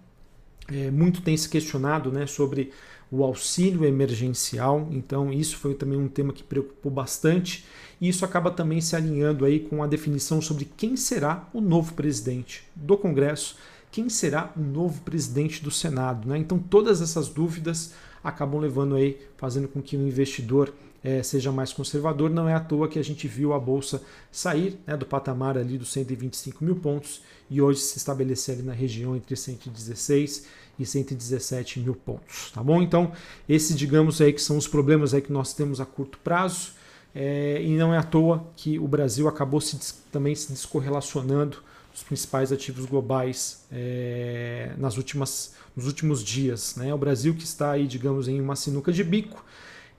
É, 0.69 0.91
muito 0.91 1.21
tem 1.21 1.37
se 1.37 1.47
questionado 1.47 2.11
né, 2.11 2.25
sobre 2.25 2.73
o 3.11 3.23
auxílio 3.23 3.85
emergencial, 3.85 4.87
então 4.91 5.31
isso 5.31 5.57
foi 5.57 5.73
também 5.73 5.97
um 5.97 6.07
tema 6.07 6.33
que 6.33 6.43
preocupou 6.43 6.91
bastante 6.91 7.65
e 8.01 8.09
isso 8.09 8.25
acaba 8.25 8.51
também 8.51 8.81
se 8.81 8.95
alinhando 8.95 9.45
aí 9.45 9.59
com 9.59 9.81
a 9.81 9.87
definição 9.87 10.41
sobre 10.41 10.65
quem 10.77 10.97
será 10.97 11.47
o 11.53 11.61
novo 11.61 11.93
presidente 11.93 12.63
do 12.75 12.97
Congresso 12.97 13.55
quem 13.91 14.09
será 14.09 14.51
o 14.55 14.59
novo 14.59 15.01
presidente 15.01 15.63
do 15.63 15.71
Senado. 15.71 16.27
Né? 16.27 16.37
Então 16.37 16.59
todas 16.59 17.01
essas 17.01 17.29
dúvidas 17.29 17.93
acabam 18.23 18.59
levando 18.59 18.95
aí, 18.95 19.17
fazendo 19.37 19.67
com 19.67 19.81
que 19.81 19.95
o 19.95 20.07
investidor 20.07 20.73
é, 21.03 21.23
seja 21.23 21.51
mais 21.51 21.71
conservador. 21.71 22.29
Não 22.29 22.49
é 22.49 22.53
à 22.53 22.59
toa 22.59 22.87
que 22.87 22.99
a 22.99 23.03
gente 23.03 23.27
viu 23.27 23.53
a 23.53 23.59
bolsa 23.59 24.01
sair 24.31 24.77
né, 24.85 24.97
do 24.97 25.05
patamar 25.05 25.57
ali 25.57 25.77
dos 25.77 25.91
125 25.91 26.63
mil 26.63 26.75
pontos 26.75 27.21
e 27.49 27.61
hoje 27.61 27.79
se 27.79 27.97
estabelecer 27.97 28.55
ali 28.55 28.63
na 28.63 28.73
região 28.73 29.15
entre 29.15 29.35
116 29.35 30.45
e 30.79 30.85
117 30.85 31.79
mil 31.79 31.95
pontos, 31.95 32.51
tá 32.53 32.63
bom? 32.63 32.81
Então 32.81 33.11
esses, 33.47 33.77
digamos 33.77 34.21
aí 34.21 34.33
que 34.33 34.41
são 34.41 34.57
os 34.57 34.67
problemas 34.67 35.13
aí 35.13 35.21
que 35.21 35.31
nós 35.31 35.53
temos 35.53 35.81
a 35.81 35.85
curto 35.85 36.17
prazo 36.19 36.71
é, 37.13 37.61
e 37.63 37.75
não 37.75 37.93
é 37.93 37.97
à 37.97 38.03
toa 38.03 38.45
que 38.55 38.77
o 38.77 38.87
Brasil 38.87 39.27
acabou 39.27 39.59
se, 39.59 39.77
também 40.11 40.35
se 40.35 40.51
descorrelacionando 40.51 41.57
os 41.97 42.03
principais 42.03 42.51
ativos 42.51 42.85
globais 42.85 43.65
é, 43.71 44.71
nas 44.77 44.97
últimas, 44.97 45.55
nos 45.75 45.87
últimos 45.87 46.23
dias. 46.23 46.75
Né? 46.75 46.93
O 46.93 46.97
Brasil 46.97 47.33
que 47.33 47.43
está 47.43 47.71
aí, 47.71 47.87
digamos, 47.87 48.27
em 48.27 48.39
uma 48.39 48.55
sinuca 48.55 48.91
de 48.91 49.03
bico, 49.03 49.43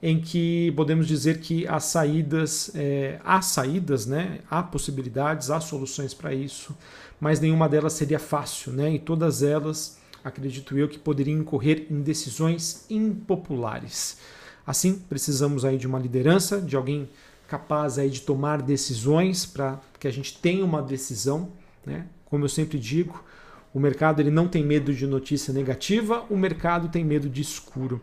em 0.01 0.21
que 0.21 0.73
podemos 0.77 1.09
dizer 1.09 1.41
que 1.41 1.67
as 1.67 1.85
saídas, 1.87 2.71
é, 2.77 3.19
há 3.25 3.43
saídas, 3.43 4.07
né? 4.07 4.39
há 4.49 4.63
possibilidades, 4.63 5.51
há 5.51 5.59
soluções 5.59 6.15
para 6.15 6.33
isso, 6.33 6.73
mas 7.21 7.41
nenhuma 7.41 7.69
delas 7.69 7.95
seria 7.95 8.21
fácil, 8.21 8.73
né? 8.73 8.95
e 8.95 8.99
todas 9.01 9.43
elas, 9.43 9.98
acredito 10.23 10.77
eu, 10.77 10.89
que 10.89 10.99
poderiam 10.99 11.41
incorrer 11.41 11.87
em 11.91 12.03
decisões 12.03 12.85
impopulares. 12.91 14.19
Assim, 14.67 14.99
precisamos 15.09 15.65
aí 15.65 15.79
de 15.79 15.87
uma 15.87 15.99
liderança, 15.99 16.61
de 16.61 16.77
alguém 16.77 17.09
capaz 17.47 17.99
aí 17.99 18.11
de 18.11 18.21
tomar 18.21 18.61
decisões 18.61 19.47
para 19.47 19.81
que 19.99 20.07
a 20.07 20.11
gente 20.11 20.39
tenha 20.39 20.65
uma 20.65 20.83
decisão, 20.83 21.49
né? 21.85 22.07
Como 22.27 22.45
eu 22.45 22.49
sempre 22.49 22.79
digo, 22.79 23.25
o 23.73 23.81
mercado 23.81 24.21
ele 24.21 24.31
não 24.31 24.47
tem 24.47 24.63
medo 24.63 24.93
de 24.93 25.07
notícia 25.07 25.53
negativa, 25.55 26.25
o 26.29 26.37
mercado 26.37 26.89
tem 26.89 27.05
medo 27.05 27.29
de 27.29 27.41
escuro. 27.41 28.03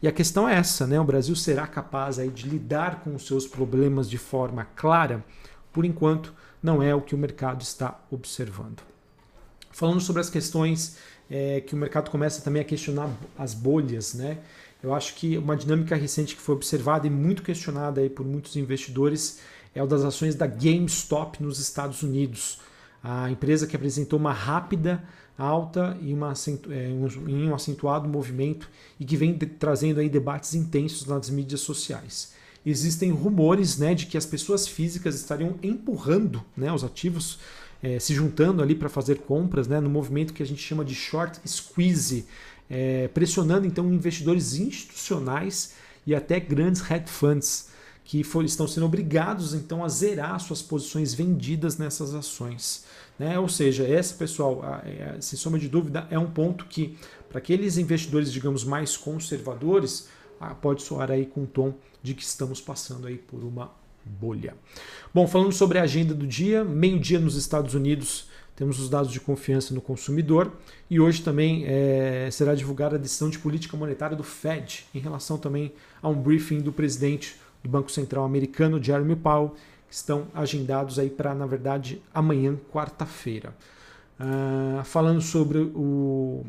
E 0.00 0.08
a 0.08 0.12
questão 0.12 0.48
é 0.48 0.54
essa, 0.54 0.86
né? 0.86 0.98
O 1.00 1.04
Brasil 1.04 1.36
será 1.36 1.66
capaz 1.66 2.18
aí 2.18 2.28
de 2.28 2.48
lidar 2.48 3.00
com 3.00 3.14
os 3.14 3.26
seus 3.26 3.46
problemas 3.46 4.08
de 4.08 4.18
forma 4.18 4.66
clara? 4.76 5.24
Por 5.72 5.84
enquanto, 5.84 6.34
não 6.62 6.82
é 6.82 6.94
o 6.94 7.02
que 7.02 7.14
o 7.14 7.18
mercado 7.18 7.62
está 7.62 8.00
observando. 8.10 8.82
Falando 9.70 10.00
sobre 10.00 10.20
as 10.20 10.30
questões 10.30 10.96
é, 11.30 11.60
que 11.60 11.74
o 11.74 11.76
mercado 11.76 12.10
começa 12.10 12.42
também 12.42 12.62
a 12.62 12.64
questionar 12.64 13.10
as 13.36 13.54
bolhas, 13.54 14.14
né? 14.14 14.38
Eu 14.82 14.94
acho 14.94 15.14
que 15.14 15.36
uma 15.38 15.56
dinâmica 15.56 15.96
recente 15.96 16.36
que 16.36 16.40
foi 16.40 16.54
observada 16.54 17.06
e 17.06 17.10
muito 17.10 17.42
questionada 17.42 18.00
aí 18.00 18.08
por 18.08 18.24
muitos 18.24 18.56
investidores 18.56 19.40
é 19.74 19.82
o 19.82 19.86
das 19.86 20.04
ações 20.04 20.34
da 20.34 20.46
GameStop 20.46 21.42
nos 21.42 21.58
Estados 21.58 22.02
Unidos. 22.02 22.60
A 23.02 23.30
empresa 23.30 23.66
que 23.66 23.76
apresentou 23.76 24.18
uma 24.18 24.32
rápida 24.32 25.02
alta 25.38 25.96
e 26.00 26.12
uma, 26.14 26.32
é, 26.70 26.88
em 26.88 27.48
um 27.48 27.54
acentuado 27.54 28.08
movimento 28.08 28.68
e 28.98 29.04
que 29.04 29.16
vem 29.16 29.36
trazendo 29.36 30.00
aí 30.00 30.08
debates 30.08 30.54
intensos 30.54 31.06
nas 31.06 31.28
mídias 31.28 31.60
sociais. 31.60 32.32
Existem 32.64 33.10
rumores 33.10 33.78
né, 33.78 33.94
de 33.94 34.06
que 34.06 34.16
as 34.16 34.26
pessoas 34.26 34.66
físicas 34.66 35.14
estariam 35.14 35.54
empurrando 35.62 36.42
né, 36.56 36.72
os 36.72 36.82
ativos, 36.82 37.38
é, 37.82 37.98
se 37.98 38.14
juntando 38.14 38.62
ali 38.62 38.74
para 38.74 38.88
fazer 38.88 39.18
compras, 39.18 39.68
né, 39.68 39.80
no 39.80 39.90
movimento 39.90 40.32
que 40.32 40.42
a 40.42 40.46
gente 40.46 40.62
chama 40.62 40.84
de 40.84 40.94
short 40.94 41.40
squeeze, 41.46 42.26
é, 42.68 43.08
pressionando 43.08 43.66
então 43.66 43.92
investidores 43.92 44.54
institucionais 44.54 45.74
e 46.06 46.14
até 46.14 46.40
grandes 46.40 46.82
hedge 46.90 47.08
funds 47.10 47.68
que 48.04 48.22
for, 48.22 48.44
estão 48.44 48.68
sendo 48.68 48.86
obrigados 48.86 49.52
então 49.52 49.84
a 49.84 49.88
zerar 49.88 50.38
suas 50.38 50.62
posições 50.62 51.12
vendidas 51.12 51.76
nessas 51.76 52.14
ações. 52.14 52.84
Né? 53.18 53.38
Ou 53.38 53.48
seja, 53.48 53.86
essa 53.86 54.14
pessoal, 54.14 54.62
é, 54.84 55.16
sem 55.20 55.38
sombra 55.38 55.58
de 55.58 55.68
dúvida, 55.68 56.06
é 56.10 56.18
um 56.18 56.30
ponto 56.30 56.66
que 56.66 56.96
para 57.28 57.38
aqueles 57.38 57.76
investidores, 57.76 58.32
digamos, 58.32 58.64
mais 58.64 58.96
conservadores, 58.96 60.08
pode 60.60 60.82
soar 60.82 61.10
aí 61.10 61.26
com 61.26 61.42
o 61.42 61.46
tom 61.46 61.74
de 62.02 62.14
que 62.14 62.22
estamos 62.22 62.60
passando 62.60 63.06
aí 63.06 63.16
por 63.16 63.42
uma 63.42 63.70
bolha. 64.06 64.54
Bom, 65.12 65.26
falando 65.26 65.52
sobre 65.52 65.78
a 65.78 65.82
agenda 65.82 66.14
do 66.14 66.26
dia, 66.26 66.64
meio-dia 66.64 67.18
nos 67.18 67.36
Estados 67.36 67.74
Unidos 67.74 68.28
temos 68.54 68.80
os 68.80 68.88
dados 68.88 69.12
de 69.12 69.20
confiança 69.20 69.74
no 69.74 69.82
consumidor 69.82 70.50
e 70.88 70.98
hoje 70.98 71.22
também 71.22 71.64
é, 71.66 72.28
será 72.32 72.54
divulgada 72.54 72.96
a 72.96 72.98
decisão 72.98 73.28
de 73.28 73.38
política 73.38 73.76
monetária 73.76 74.16
do 74.16 74.22
Fed 74.22 74.86
em 74.94 74.98
relação 74.98 75.36
também 75.36 75.72
a 76.00 76.08
um 76.08 76.14
briefing 76.14 76.60
do 76.60 76.72
presidente 76.72 77.36
do 77.62 77.68
Banco 77.68 77.90
Central 77.90 78.24
americano, 78.24 78.82
Jeremy 78.82 79.16
Powell, 79.16 79.54
que 79.88 79.94
estão 79.94 80.28
agendados 80.34 80.98
aí 80.98 81.10
para, 81.10 81.34
na 81.34 81.46
verdade, 81.46 82.00
amanhã, 82.14 82.56
quarta-feira. 82.72 83.54
Uh, 84.18 84.82
falando 84.84 85.20
sobre 85.20 85.58
o, 85.58 86.44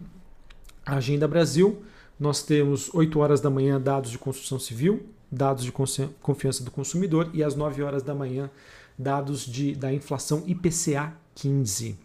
a 0.86 0.96
Agenda 0.96 1.28
Brasil, 1.28 1.84
nós 2.20 2.42
temos 2.42 2.94
8 2.94 3.20
horas 3.20 3.42
da 3.42 3.50
manhã 3.50 3.80
dados 3.80 4.10
de 4.10 4.18
construção 4.18 4.58
civil, 4.58 5.06
dados 5.32 5.64
de 5.64 5.72
confiança 5.72 6.64
do 6.64 6.72
consumidor 6.72 7.30
e 7.34 7.44
às 7.44 7.56
9 7.56 7.84
horas 7.84 8.04
da 8.04 8.16
manhã 8.16 8.50
dados 8.98 9.46
de, 9.46 9.76
da 9.76 9.94
inflação 9.94 10.44
IPCA 10.48 11.14
15. 11.36 11.98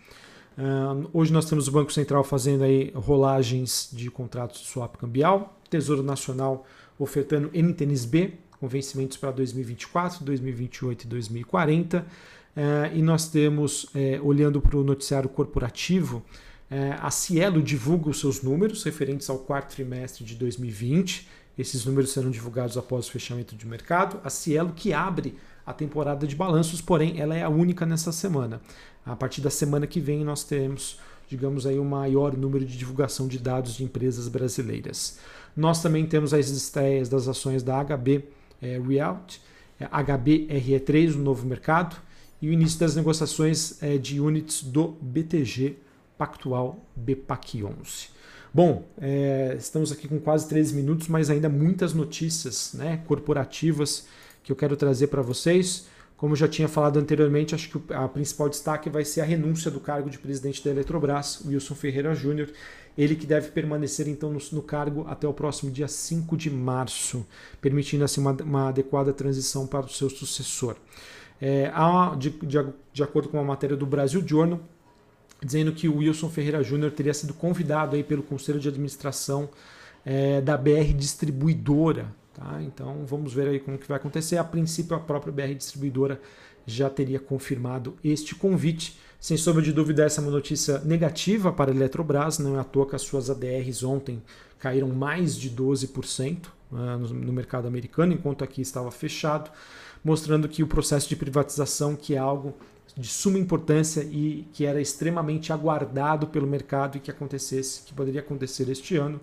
Uh, 0.58 1.08
hoje 1.12 1.32
nós 1.32 1.46
temos 1.46 1.66
o 1.68 1.72
Banco 1.72 1.92
Central 1.92 2.22
fazendo 2.22 2.64
aí 2.64 2.92
rolagens 2.94 3.88
de 3.92 4.10
contratos 4.10 4.60
de 4.60 4.66
swap 4.66 4.96
cambial, 4.96 5.58
Tesouro 5.70 6.02
Nacional 6.02 6.66
ofertando 6.98 7.50
NTNSB 7.54 8.34
com 8.60 8.68
vencimentos 8.68 9.16
para 9.16 9.30
2024, 9.30 10.24
2028 10.24 11.04
e 11.04 11.06
2040. 11.08 12.06
Uh, 12.54 12.94
e 12.94 13.02
nós 13.02 13.28
temos, 13.28 13.84
uh, 13.84 14.22
olhando 14.22 14.60
para 14.60 14.76
o 14.76 14.84
noticiário 14.84 15.28
corporativo, 15.28 16.22
eh, 16.72 16.96
a 16.98 17.10
Cielo 17.10 17.62
divulga 17.62 18.08
os 18.08 18.18
seus 18.18 18.40
números 18.40 18.82
referentes 18.82 19.28
ao 19.28 19.40
quarto 19.40 19.74
trimestre 19.74 20.24
de 20.24 20.34
2020. 20.36 21.28
Esses 21.58 21.84
números 21.84 22.12
serão 22.12 22.30
divulgados 22.30 22.76
após 22.76 23.06
o 23.06 23.10
fechamento 23.10 23.54
de 23.54 23.66
mercado. 23.66 24.20
A 24.24 24.30
Cielo 24.30 24.72
que 24.74 24.92
abre 24.92 25.36
a 25.66 25.72
temporada 25.72 26.26
de 26.26 26.34
balanços, 26.34 26.80
porém 26.80 27.20
ela 27.20 27.36
é 27.36 27.42
a 27.42 27.48
única 27.48 27.84
nessa 27.84 28.10
semana. 28.10 28.60
A 29.04 29.14
partir 29.14 29.40
da 29.40 29.50
semana 29.50 29.86
que 29.86 30.00
vem 30.00 30.24
nós 30.24 30.44
teremos, 30.44 30.98
digamos 31.28 31.66
aí, 31.66 31.78
o 31.78 31.84
maior 31.84 32.36
número 32.36 32.64
de 32.64 32.76
divulgação 32.76 33.28
de 33.28 33.38
dados 33.38 33.74
de 33.74 33.84
empresas 33.84 34.28
brasileiras. 34.28 35.18
Nós 35.56 35.82
também 35.82 36.06
temos 36.06 36.32
as 36.32 36.48
estreias 36.48 37.08
das 37.08 37.28
ações 37.28 37.62
da 37.62 37.84
HB 37.84 38.24
é, 38.60 38.80
Realt, 38.80 39.36
é, 39.78 39.86
HBRE3 39.86 41.14
no 41.14 41.22
novo 41.22 41.46
mercado 41.46 41.96
e 42.40 42.48
o 42.48 42.52
início 42.52 42.78
das 42.78 42.96
negociações 42.96 43.82
é, 43.82 43.98
de 43.98 44.20
units 44.20 44.62
do 44.62 44.96
BTG 45.00 45.76
Pactual 46.16 46.78
BPAC 46.96 47.64
11. 47.64 48.08
Bom, 48.54 48.86
é, 49.00 49.56
estamos 49.58 49.90
aqui 49.90 50.06
com 50.06 50.20
quase 50.20 50.46
13 50.46 50.74
minutos, 50.74 51.08
mas 51.08 51.30
ainda 51.30 51.48
muitas 51.48 51.94
notícias 51.94 52.74
né, 52.74 53.02
corporativas 53.06 54.06
que 54.42 54.52
eu 54.52 54.56
quero 54.56 54.76
trazer 54.76 55.06
para 55.06 55.22
vocês. 55.22 55.86
Como 56.18 56.32
eu 56.34 56.36
já 56.36 56.46
tinha 56.46 56.68
falado 56.68 56.98
anteriormente, 56.98 57.54
acho 57.54 57.70
que 57.70 57.94
a 57.94 58.06
principal 58.06 58.50
destaque 58.50 58.90
vai 58.90 59.06
ser 59.06 59.22
a 59.22 59.24
renúncia 59.24 59.70
do 59.70 59.80
cargo 59.80 60.10
de 60.10 60.18
presidente 60.18 60.62
da 60.62 60.70
Eletrobras, 60.70 61.42
Wilson 61.46 61.74
Ferreira 61.74 62.14
Júnior. 62.14 62.50
Ele 62.96 63.16
que 63.16 63.26
deve 63.26 63.50
permanecer 63.52 64.06
então 64.06 64.30
no, 64.30 64.38
no, 64.52 64.62
cargo 64.62 65.06
até 65.08 65.26
o 65.26 65.32
próximo 65.32 65.70
dia 65.70 65.88
5 65.88 66.36
de 66.36 66.50
março, 66.50 67.26
permitindo 67.58 68.04
assim 68.04 68.20
uma, 68.20 68.32
uma 68.32 68.68
adequada 68.68 69.14
transição 69.14 69.66
para 69.66 69.86
o 69.86 69.88
seu 69.88 70.10
sucessor. 70.10 70.76
É, 71.40 71.72
há, 71.74 72.14
de, 72.18 72.28
de, 72.28 72.58
de, 72.92 73.02
acordo 73.02 73.30
com 73.30 73.40
a 73.40 73.44
matéria 73.44 73.76
do 73.76 73.86
Brasil 73.86 74.22
Journal, 74.24 74.60
dizendo 75.44 75.72
que 75.72 75.88
o 75.88 75.98
Wilson 75.98 76.28
Ferreira 76.28 76.62
Júnior 76.62 76.92
teria 76.92 77.12
sido 77.12 77.34
convidado 77.34 77.96
aí 77.96 78.04
pelo 78.04 78.22
Conselho 78.22 78.60
de 78.60 78.68
Administração 78.68 79.48
é, 80.04 80.40
da 80.40 80.56
BR 80.56 80.92
Distribuidora, 80.96 82.06
Tá? 82.34 82.62
Então 82.62 83.04
vamos 83.06 83.34
ver 83.34 83.48
aí 83.48 83.60
como 83.60 83.78
que 83.78 83.86
vai 83.86 83.96
acontecer. 83.96 84.36
A 84.36 84.44
princípio 84.44 84.96
a 84.96 85.00
própria 85.00 85.32
BR 85.32 85.54
Distribuidora 85.54 86.20
já 86.66 86.88
teria 86.88 87.20
confirmado 87.20 87.96
este 88.02 88.34
convite. 88.34 88.98
Sem 89.20 89.36
sombra 89.36 89.62
de 89.62 89.72
dúvida, 89.72 90.04
essa 90.04 90.20
é 90.20 90.22
uma 90.22 90.32
notícia 90.32 90.78
negativa 90.80 91.52
para 91.52 91.70
a 91.70 91.74
Eletrobras, 91.74 92.40
não 92.40 92.56
é 92.56 92.60
à 92.60 92.64
toa 92.64 92.88
que 92.88 92.96
as 92.96 93.02
suas 93.02 93.30
ADRs 93.30 93.84
ontem 93.84 94.20
caíram 94.58 94.88
mais 94.88 95.36
de 95.36 95.48
12% 95.48 96.46
né, 96.72 96.96
no 96.96 97.32
mercado 97.32 97.68
americano, 97.68 98.12
enquanto 98.12 98.42
aqui 98.42 98.60
estava 98.60 98.90
fechado, 98.90 99.48
mostrando 100.02 100.48
que 100.48 100.64
o 100.64 100.66
processo 100.66 101.08
de 101.08 101.14
privatização, 101.14 101.94
que 101.94 102.16
é 102.16 102.18
algo 102.18 102.54
de 102.96 103.08
suma 103.08 103.38
importância 103.38 104.02
e 104.02 104.46
que 104.52 104.66
era 104.66 104.80
extremamente 104.80 105.52
aguardado 105.52 106.26
pelo 106.26 106.46
mercado 106.46 106.96
e 106.96 107.00
que 107.00 107.10
acontecesse, 107.10 107.82
que 107.82 107.94
poderia 107.94 108.20
acontecer 108.20 108.68
este 108.68 108.96
ano, 108.96 109.20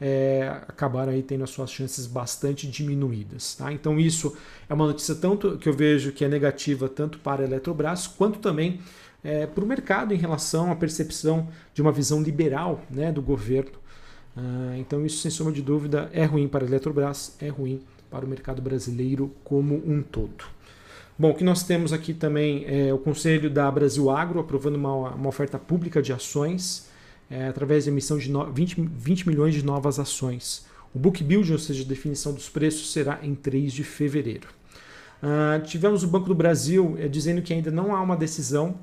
é, 0.00 0.48
acabaram 0.66 1.12
aí 1.12 1.22
tendo 1.22 1.44
as 1.44 1.50
suas 1.50 1.70
chances 1.70 2.06
bastante 2.06 2.66
diminuídas. 2.66 3.54
Tá? 3.54 3.72
Então 3.72 4.00
isso 4.00 4.36
é 4.68 4.74
uma 4.74 4.86
notícia 4.86 5.14
tanto 5.14 5.56
que 5.58 5.68
eu 5.68 5.72
vejo 5.72 6.10
que 6.12 6.24
é 6.24 6.28
negativa 6.28 6.88
tanto 6.88 7.18
para 7.20 7.42
a 7.42 7.46
Eletrobras 7.46 8.08
quanto 8.08 8.40
também 8.40 8.80
é, 9.22 9.46
para 9.46 9.62
o 9.62 9.66
mercado 9.66 10.12
em 10.12 10.16
relação 10.16 10.72
à 10.72 10.76
percepção 10.76 11.48
de 11.72 11.80
uma 11.80 11.92
visão 11.92 12.20
liberal 12.20 12.82
né, 12.90 13.12
do 13.12 13.22
governo. 13.22 13.80
Ah, 14.36 14.74
então 14.76 15.04
isso 15.06 15.18
sem 15.18 15.30
sombra 15.30 15.52
de 15.52 15.62
dúvida 15.62 16.10
é 16.12 16.24
ruim 16.24 16.48
para 16.48 16.64
a 16.64 16.68
Eletrobras, 16.68 17.36
é 17.38 17.48
ruim 17.48 17.80
para 18.10 18.24
o 18.24 18.28
mercado 18.28 18.60
brasileiro 18.60 19.32
como 19.44 19.76
um 19.86 20.02
todo. 20.02 20.44
Bom, 21.22 21.30
o 21.30 21.34
que 21.34 21.44
nós 21.44 21.62
temos 21.62 21.92
aqui 21.92 22.12
também 22.12 22.64
é 22.66 22.92
o 22.92 22.98
Conselho 22.98 23.48
da 23.48 23.70
Brasil 23.70 24.10
Agro 24.10 24.40
aprovando 24.40 24.74
uma, 24.74 25.10
uma 25.10 25.28
oferta 25.28 25.56
pública 25.56 26.02
de 26.02 26.12
ações 26.12 26.88
é, 27.30 27.46
através 27.46 27.84
da 27.84 27.92
emissão 27.92 28.18
de 28.18 28.28
20, 28.52 28.90
20 28.92 29.28
milhões 29.28 29.54
de 29.54 29.64
novas 29.64 30.00
ações. 30.00 30.66
O 30.92 30.98
book 30.98 31.22
build, 31.22 31.52
ou 31.52 31.60
seja, 31.60 31.84
a 31.84 31.86
definição 31.86 32.32
dos 32.32 32.48
preços, 32.48 32.92
será 32.92 33.20
em 33.22 33.36
3 33.36 33.72
de 33.72 33.84
fevereiro. 33.84 34.48
Uh, 35.22 35.64
tivemos 35.64 36.02
o 36.02 36.08
Banco 36.08 36.26
do 36.26 36.34
Brasil 36.34 36.96
é, 36.98 37.06
dizendo 37.06 37.40
que 37.40 37.54
ainda 37.54 37.70
não 37.70 37.94
há 37.94 38.02
uma 38.02 38.16
decisão 38.16 38.74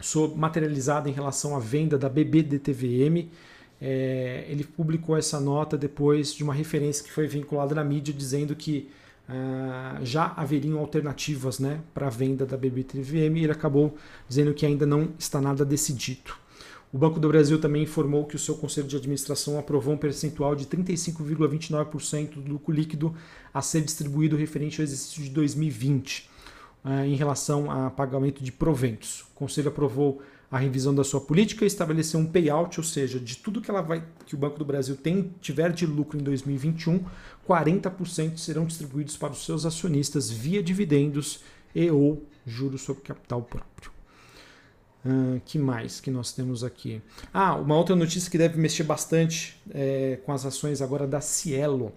sobre, 0.00 0.36
materializada 0.36 1.08
em 1.08 1.12
relação 1.12 1.54
à 1.54 1.60
venda 1.60 1.96
da 1.96 2.08
BBDTVM. 2.08 3.28
É, 3.80 4.44
ele 4.48 4.64
publicou 4.64 5.16
essa 5.16 5.38
nota 5.38 5.78
depois 5.78 6.34
de 6.34 6.42
uma 6.42 6.52
referência 6.52 7.04
que 7.04 7.12
foi 7.12 7.28
vinculada 7.28 7.76
na 7.76 7.84
mídia 7.84 8.12
dizendo 8.12 8.56
que 8.56 8.90
uh, 9.30 10.04
já 10.04 10.34
haveriam 10.36 10.78
alternativas 10.78 11.58
né, 11.58 11.80
para 11.94 12.08
a 12.08 12.10
venda 12.10 12.44
da 12.44 12.56
BBTVM 12.56 13.36
e 13.36 13.44
ele 13.44 13.52
acabou 13.52 13.96
dizendo 14.28 14.52
que 14.52 14.66
ainda 14.66 14.84
não 14.84 15.10
está 15.18 15.40
nada 15.40 15.64
decidido. 15.64 16.32
O 16.92 16.98
Banco 16.98 17.20
do 17.20 17.28
Brasil 17.28 17.60
também 17.60 17.84
informou 17.84 18.26
que 18.26 18.34
o 18.34 18.38
seu 18.38 18.56
conselho 18.56 18.88
de 18.88 18.96
administração 18.96 19.56
aprovou 19.56 19.94
um 19.94 19.96
percentual 19.96 20.56
de 20.56 20.66
35,29% 20.66 22.34
do 22.34 22.52
lucro 22.52 22.74
líquido 22.74 23.14
a 23.54 23.62
ser 23.62 23.82
distribuído 23.82 24.36
referente 24.36 24.80
ao 24.80 24.84
exercício 24.84 25.22
de 25.22 25.30
2020, 25.30 26.28
eh, 26.84 27.06
em 27.06 27.14
relação 27.14 27.70
a 27.70 27.90
pagamento 27.90 28.42
de 28.42 28.50
proventos. 28.50 29.20
O 29.32 29.36
conselho 29.36 29.68
aprovou 29.68 30.20
a 30.50 30.58
revisão 30.58 30.92
da 30.94 31.04
sua 31.04 31.20
política 31.20 31.64
e 31.64 31.66
estabeleceu 31.66 32.18
um 32.18 32.26
payout, 32.26 32.80
ou 32.80 32.84
seja, 32.84 33.20
de 33.20 33.36
tudo 33.36 33.60
que 33.60 33.70
ela 33.70 33.80
vai 33.80 34.04
que 34.26 34.34
o 34.34 34.38
Banco 34.38 34.58
do 34.58 34.64
Brasil 34.64 34.96
tem 34.96 35.32
tiver 35.40 35.72
de 35.72 35.86
lucro 35.86 36.18
em 36.18 36.22
2021, 36.22 37.04
40% 37.48 38.36
serão 38.36 38.64
distribuídos 38.64 39.16
para 39.16 39.32
os 39.32 39.44
seus 39.44 39.64
acionistas 39.64 40.30
via 40.30 40.62
dividendos 40.62 41.40
e 41.74 41.88
ou 41.88 42.24
juros 42.44 42.82
sobre 42.82 43.02
capital 43.02 43.42
próprio. 43.42 43.92
Uh, 45.04 45.40
que 45.46 45.58
mais 45.58 45.98
que 46.00 46.10
nós 46.10 46.32
temos 46.32 46.62
aqui? 46.62 47.00
Ah, 47.32 47.54
uma 47.54 47.76
outra 47.76 47.96
notícia 47.96 48.30
que 48.30 48.36
deve 48.36 48.58
mexer 48.58 48.82
bastante 48.82 49.58
é, 49.70 50.18
com 50.26 50.32
as 50.32 50.44
ações 50.44 50.82
agora 50.82 51.06
da 51.06 51.20
Cielo. 51.20 51.92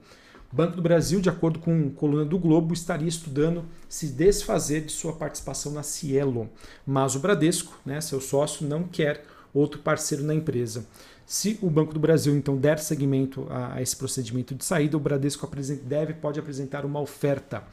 Banco 0.53 0.75
do 0.75 0.83
Brasil, 0.83 1.19
de 1.19 1.29
acordo 1.29 1.57
com 1.57 1.89
coluna 1.89 2.23
do 2.23 2.37
Globo, 2.37 2.75
estaria 2.75 3.07
estudando 3.07 3.65
se 3.89 4.05
desfazer 4.09 4.81
de 4.81 4.91
sua 4.91 5.11
participação 5.13 5.71
na 5.71 5.81
Cielo, 5.81 6.47
mas 6.85 7.15
o 7.15 7.19
Bradesco, 7.19 7.73
né, 7.83 7.99
seu 7.99 8.21
sócio, 8.21 8.67
não 8.67 8.83
quer 8.83 9.25
outro 9.51 9.79
parceiro 9.79 10.23
na 10.23 10.31
empresa. 10.31 10.85
Se 11.25 11.57
o 11.59 11.71
Banco 11.71 11.91
do 11.91 11.99
Brasil 11.99 12.37
então 12.37 12.55
der 12.55 12.77
seguimento 12.77 13.47
a, 13.49 13.77
a 13.77 13.81
esse 13.81 13.95
procedimento 13.95 14.53
de 14.53 14.63
saída, 14.63 14.95
o 14.95 14.99
Bradesco 14.99 15.49
deve 15.85 16.13
pode 16.13 16.39
apresentar 16.39 16.85
uma 16.85 17.01
oferta. 17.01 17.63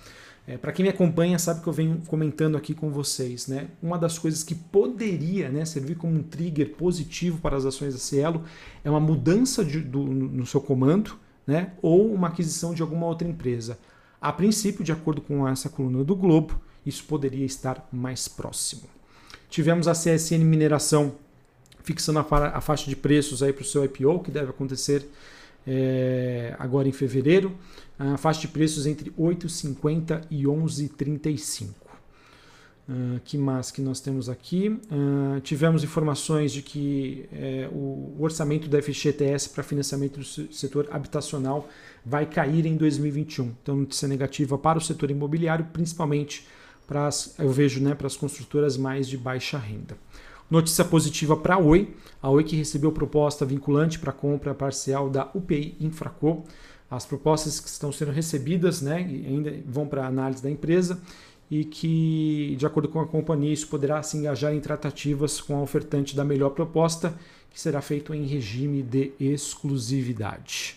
É, 0.46 0.56
Para 0.56 0.72
quem 0.72 0.82
me 0.82 0.88
acompanha, 0.88 1.38
sabe 1.38 1.60
que 1.60 1.66
eu 1.66 1.74
venho 1.74 2.00
comentando 2.06 2.56
aqui 2.56 2.72
com 2.72 2.90
vocês. 2.90 3.46
Né? 3.46 3.68
Uma 3.82 3.98
das 3.98 4.18
coisas 4.18 4.42
que 4.42 4.54
poderia 4.54 5.50
né, 5.50 5.66
servir 5.66 5.96
como 5.96 6.14
um 6.14 6.22
trigger 6.22 6.70
positivo 6.76 7.40
para 7.42 7.58
as 7.58 7.66
ações 7.66 7.92
da 7.92 8.00
Cielo 8.00 8.42
é 8.82 8.88
uma 8.88 9.00
mudança 9.00 9.62
de, 9.62 9.80
do, 9.80 10.02
no 10.02 10.46
seu 10.46 10.62
comando 10.62 11.18
né, 11.46 11.72
ou 11.82 12.12
uma 12.12 12.28
aquisição 12.28 12.74
de 12.74 12.82
alguma 12.82 13.06
outra 13.06 13.26
empresa. 13.26 13.78
A 14.20 14.32
princípio, 14.32 14.84
de 14.84 14.92
acordo 14.92 15.20
com 15.20 15.48
essa 15.48 15.68
coluna 15.68 16.04
do 16.04 16.14
Globo, 16.14 16.60
isso 16.84 17.04
poderia 17.04 17.44
estar 17.44 17.88
mais 17.92 18.28
próximo. 18.28 18.82
Tivemos 19.48 19.88
a 19.88 19.92
CSN 19.92 20.44
Mineração 20.44 21.14
fixando 21.82 22.18
a, 22.18 22.24
fa 22.24 22.48
a 22.48 22.60
faixa 22.60 22.88
de 22.88 22.96
preços 22.96 23.40
para 23.40 23.62
o 23.62 23.64
seu 23.64 23.84
IPO, 23.84 24.20
que 24.20 24.30
deve 24.30 24.50
acontecer 24.50 25.08
é, 25.66 26.54
agora 26.58 26.88
em 26.88 26.92
fevereiro, 26.92 27.56
a 27.98 28.16
faixa 28.16 28.40
de 28.40 28.48
preços 28.48 28.86
entre 28.86 29.10
8,50 29.12 30.24
e 30.30 30.44
11,35. 30.44 31.68
Uh, 32.88 33.20
que 33.24 33.38
mais 33.38 33.70
que 33.70 33.80
nós 33.80 34.00
temos 34.00 34.28
aqui? 34.28 34.68
Uh, 34.68 35.40
tivemos 35.42 35.84
informações 35.84 36.50
de 36.52 36.60
que 36.60 37.28
é, 37.32 37.68
o 37.72 38.16
orçamento 38.18 38.68
da 38.68 38.82
FGTS 38.82 39.50
para 39.50 39.62
financiamento 39.62 40.18
do 40.18 40.24
setor 40.24 40.88
habitacional 40.90 41.68
vai 42.04 42.26
cair 42.26 42.66
em 42.66 42.76
2021. 42.76 43.52
Então, 43.62 43.76
notícia 43.76 44.08
negativa 44.08 44.58
para 44.58 44.78
o 44.78 44.80
setor 44.80 45.10
imobiliário, 45.10 45.66
principalmente 45.72 46.46
para 46.86 47.06
as, 47.06 47.34
eu 47.38 47.50
vejo 47.50 47.80
né, 47.80 47.94
para 47.94 48.08
as 48.08 48.16
construtoras 48.16 48.76
mais 48.76 49.06
de 49.08 49.16
baixa 49.16 49.56
renda. 49.56 49.96
Notícia 50.50 50.84
positiva 50.84 51.36
para 51.36 51.54
a 51.54 51.58
Oi. 51.58 51.94
A 52.20 52.28
Oi 52.28 52.42
que 52.42 52.56
recebeu 52.56 52.90
proposta 52.90 53.44
vinculante 53.44 54.00
para 54.00 54.10
compra 54.10 54.52
parcial 54.52 55.08
da 55.08 55.30
UPI 55.32 55.76
Infraco. 55.78 56.44
As 56.90 57.06
propostas 57.06 57.60
que 57.60 57.68
estão 57.68 57.92
sendo 57.92 58.10
recebidas 58.10 58.82
né, 58.82 58.96
ainda 58.96 59.54
vão 59.64 59.86
para 59.86 60.04
análise 60.04 60.42
da 60.42 60.50
empresa 60.50 61.00
e 61.50 61.64
que, 61.64 62.54
de 62.56 62.64
acordo 62.64 62.88
com 62.88 63.00
a 63.00 63.06
companhia, 63.06 63.52
isso 63.52 63.66
poderá 63.66 64.02
se 64.02 64.16
engajar 64.16 64.54
em 64.54 64.60
tratativas 64.60 65.40
com 65.40 65.56
a 65.56 65.62
ofertante 65.62 66.14
da 66.14 66.24
melhor 66.24 66.50
proposta, 66.50 67.12
que 67.50 67.60
será 67.60 67.82
feito 67.82 68.14
em 68.14 68.24
regime 68.24 68.82
de 68.82 69.12
exclusividade. 69.18 70.76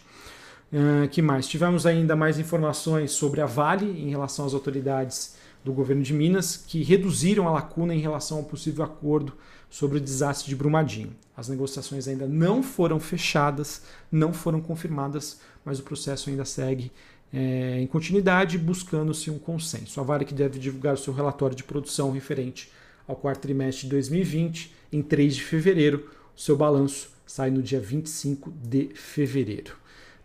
Uh, 0.71 1.07
que 1.09 1.21
mais? 1.21 1.47
Tivemos 1.47 1.85
ainda 1.85 2.15
mais 2.15 2.39
informações 2.39 3.11
sobre 3.11 3.41
a 3.41 3.45
Vale 3.45 3.85
em 3.85 4.09
relação 4.09 4.45
às 4.45 4.55
autoridades 4.55 5.35
do 5.63 5.71
governo 5.71 6.01
de 6.01 6.11
Minas, 6.11 6.57
que 6.57 6.81
reduziram 6.81 7.47
a 7.47 7.51
lacuna 7.51 7.93
em 7.93 7.99
relação 7.99 8.39
ao 8.39 8.43
possível 8.43 8.83
acordo 8.83 9.33
sobre 9.69 9.99
o 9.99 10.01
desastre 10.01 10.49
de 10.49 10.55
Brumadinho. 10.55 11.15
As 11.37 11.47
negociações 11.47 12.07
ainda 12.07 12.27
não 12.27 12.63
foram 12.63 12.99
fechadas, 12.99 13.83
não 14.11 14.33
foram 14.33 14.59
confirmadas, 14.59 15.39
mas 15.63 15.79
o 15.79 15.83
processo 15.83 16.29
ainda 16.29 16.45
segue 16.45 16.91
é, 17.33 17.79
em 17.81 17.87
continuidade, 17.87 18.59
buscando-se 18.59 19.31
um 19.31 19.39
consenso. 19.39 19.99
A 19.99 20.03
Vale 20.03 20.23
que 20.23 20.33
deve 20.33 20.59
divulgar 20.59 20.93
o 20.93 20.97
seu 20.97 21.11
relatório 21.11 21.55
de 21.55 21.63
produção 21.63 22.11
referente 22.11 22.71
ao 23.07 23.15
quarto 23.15 23.41
trimestre 23.41 23.85
de 23.85 23.89
2020 23.89 24.73
em 24.91 25.01
3 25.01 25.35
de 25.35 25.43
fevereiro. 25.43 26.09
O 26.35 26.39
seu 26.39 26.55
balanço 26.55 27.09
sai 27.25 27.49
no 27.49 27.63
dia 27.63 27.79
25 27.79 28.53
de 28.63 28.89
fevereiro. 28.93 29.75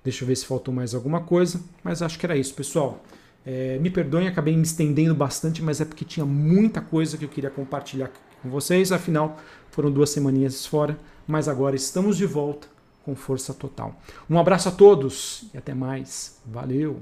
Deixa 0.05 0.23
eu 0.23 0.29
ver 0.29 0.37
se 0.37 0.45
faltou 0.45 0.73
mais 0.73 0.95
alguma 0.95 1.23
coisa, 1.23 1.61
mas 1.83 2.03
acho 2.03 2.19
que 2.19 2.27
era 2.27 2.37
isso, 2.37 2.55
pessoal. 2.55 3.03
É, 3.45 3.79
me 3.79 3.89
perdoem, 3.89 4.29
acabei 4.29 4.55
me 4.55 4.63
estendendo 4.63 5.15
bastante, 5.15 5.63
mas 5.63 5.81
é 5.81 5.85
porque 5.87 6.05
tinha 6.05 6.27
muita 6.27 6.83
coisa 6.83 7.17
que 7.17 7.25
eu 7.25 7.29
queria 7.29 7.51
compartilhar 7.51 8.11
com 8.43 8.51
vocês. 8.51 8.93
Afinal, 8.93 9.39
foram 9.71 9.91
duas 9.91 10.11
semaninhas 10.11 10.67
fora, 10.67 10.99
mas 11.27 11.49
agora 11.49 11.75
estamos 11.75 12.19
de 12.19 12.27
volta 12.27 12.69
com 13.09 13.17
força 13.17 13.55
total. 13.55 13.95
Um 14.29 14.39
abraço 14.39 14.69
a 14.69 14.73
todos 14.73 15.45
e 15.55 15.57
até 15.57 15.73
mais. 15.73 16.39
Valeu! 16.45 17.01